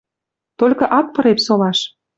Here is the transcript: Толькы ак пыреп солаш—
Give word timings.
Толькы 0.59 0.85
ак 0.99 1.07
пыреп 1.13 1.39
солаш— 1.45 1.79